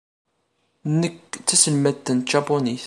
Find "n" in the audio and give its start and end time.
2.11-2.17